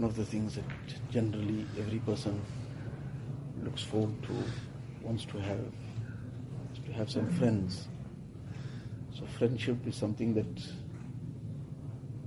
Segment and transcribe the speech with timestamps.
[0.00, 0.64] one of the things that
[1.10, 2.40] generally every person
[3.62, 4.32] looks forward to,
[5.02, 5.60] wants to have,
[6.72, 7.86] is to have some friends.
[9.12, 10.62] So friendship is something that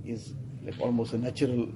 [0.06, 0.34] is
[0.64, 1.66] like almost a natural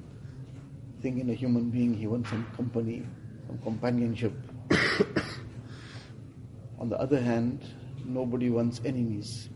[1.02, 1.94] thing in a human being.
[1.94, 3.04] He wants some company,
[3.48, 4.34] some companionship.
[6.78, 7.64] On the other hand,
[8.04, 9.48] nobody wants enemies.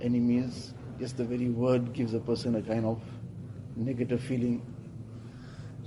[0.00, 3.00] Enemies, just the very word gives a person a kind of
[3.76, 4.60] negative feeling.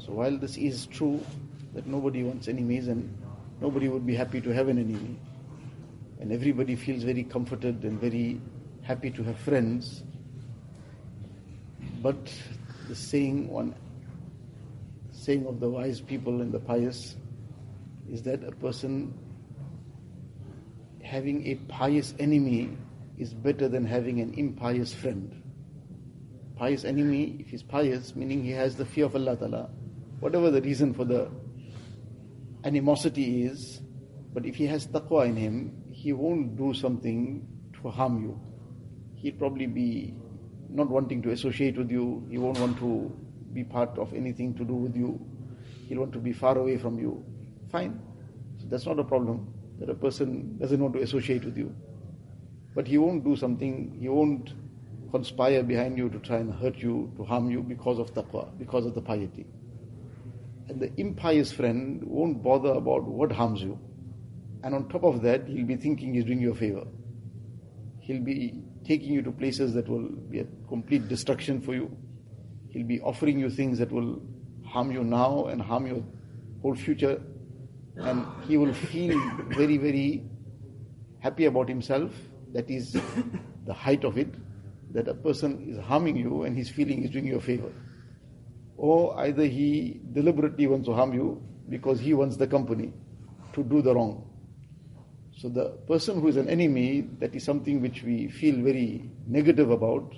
[0.05, 1.23] So while this is true
[1.73, 3.15] that nobody wants enemies and
[3.61, 5.17] nobody would be happy to have an enemy,
[6.19, 8.41] and everybody feels very comforted and very
[8.81, 10.03] happy to have friends,
[12.01, 12.33] but
[12.87, 13.75] the saying one
[15.11, 17.15] saying of the wise people and the pious
[18.11, 19.13] is that a person
[21.03, 22.75] having a pious enemy
[23.19, 25.43] is better than having an impious friend.
[26.55, 29.69] Pious enemy, if he's pious, meaning he has the fear of Allah Ta'ala,
[30.21, 31.29] whatever the reason for the
[32.63, 33.81] animosity is,
[34.33, 37.45] but if he has taqwa in him, he won't do something
[37.81, 38.39] to harm you.
[39.15, 40.13] He'll probably be
[40.69, 43.11] not wanting to associate with you, he won't want to
[43.51, 45.19] be part of anything to do with you,
[45.87, 47.25] he'll want to be far away from you.
[47.71, 47.99] Fine.
[48.59, 51.75] So that's not a problem that a person doesn't want to associate with you.
[52.75, 54.53] But he won't do something, he won't
[55.09, 58.85] conspire behind you to try and hurt you, to harm you because of taqwa, because
[58.85, 59.47] of the piety.
[60.79, 63.79] The impious friend won't bother about what harms you.
[64.63, 66.85] And on top of that, he'll be thinking he's doing you a favor.
[67.99, 71.95] He'll be taking you to places that will be a complete destruction for you.
[72.69, 74.21] He'll be offering you things that will
[74.65, 76.03] harm you now and harm your
[76.61, 77.21] whole future.
[77.97, 79.19] And he will feel
[79.49, 80.23] very, very
[81.19, 82.11] happy about himself.
[82.53, 82.93] That is
[83.65, 84.33] the height of it.
[84.93, 87.71] That a person is harming you and he's feeling he's doing you a favor.
[88.77, 92.93] Or either he deliberately wants to harm you because he wants the company
[93.53, 94.27] to do the wrong.
[95.37, 99.71] So the person who is an enemy, that is something which we feel very negative
[99.71, 100.13] about.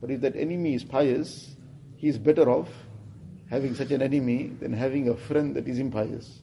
[0.00, 1.56] But if that enemy is pious,
[1.96, 2.68] he is better off
[3.50, 6.42] having such an enemy than having a friend that is impious.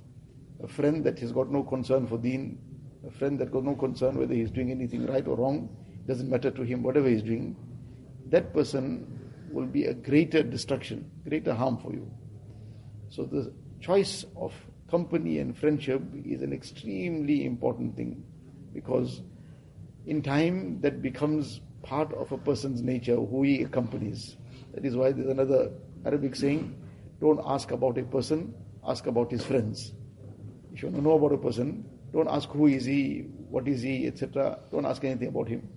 [0.64, 2.58] A friend that has got no concern for deen,
[3.08, 5.70] a friend that got no concern whether he is doing anything right or wrong,
[6.08, 7.56] doesn't matter to him, whatever he is doing.
[8.30, 9.25] That person
[9.56, 12.12] will be a greater destruction, greater harm for you.
[13.08, 14.54] So the choice of
[14.92, 18.22] company and friendship is an extremely important thing
[18.74, 19.22] because
[20.06, 24.36] in time that becomes part of a person's nature who he accompanies.
[24.74, 25.72] That is why there's another
[26.06, 26.76] Arabic saying,
[27.22, 28.54] don't ask about a person,
[28.86, 29.94] ask about his friends.
[30.74, 33.82] If you want to know about a person, don't ask who is he, what is
[33.82, 34.60] he, etc.
[34.70, 35.70] Don't ask anything about him.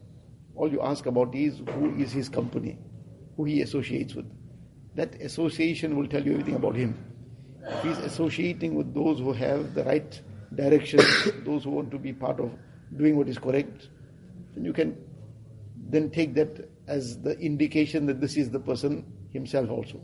[0.57, 2.77] All you ask about is who is his company,
[3.39, 4.27] who he associates with.
[4.97, 6.99] That association will tell you everything about him.
[7.63, 10.21] If he's associating with those who have the right
[10.57, 10.99] direction,
[11.45, 12.51] those who want to be part of
[12.97, 13.91] doing what is correct,
[14.55, 14.97] then you can
[15.89, 20.01] then take that as the indication that this is the person himself also.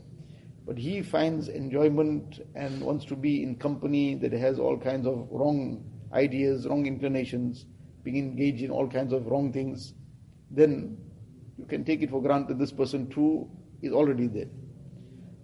[0.65, 5.27] But he finds enjoyment and wants to be in company that has all kinds of
[5.29, 7.65] wrong ideas, wrong inclinations,
[8.03, 9.93] being engaged in all kinds of wrong things,
[10.49, 10.97] then
[11.57, 13.49] you can take it for granted this person too
[13.81, 14.49] is already there.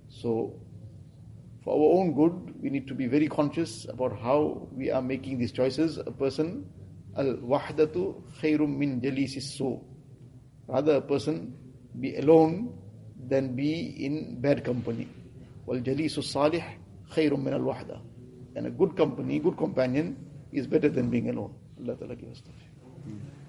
[0.10, 0.60] So
[1.64, 5.38] for our own good, we need to be very conscious about how we are making
[5.38, 5.98] these choices.
[5.98, 6.66] A person,
[7.16, 9.80] al wahdatu khairum min jalisi su.
[10.68, 11.54] Rather, a person
[12.00, 12.78] be alone
[13.28, 15.08] than be in bad company.
[15.66, 16.64] Wal jalisu salih
[17.12, 18.02] khairum min al wahda.
[18.56, 20.18] And a good company, good companion
[20.52, 21.54] is better than being alone.
[21.80, 23.41] Allah Ta'ala give us tawfiq.